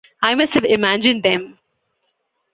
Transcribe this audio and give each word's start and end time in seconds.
I 0.23 0.33
must 0.33 0.55
have 0.55 0.65
imagined 0.65 1.21
them. 1.21 1.59